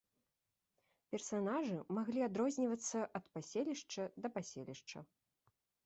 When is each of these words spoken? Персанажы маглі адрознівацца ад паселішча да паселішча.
Персанажы 1.15 1.77
маглі 1.99 2.25
адрознівацца 2.29 2.99
ад 3.21 3.25
паселішча 3.37 4.03
да 4.25 4.37
паселішча. 4.41 4.99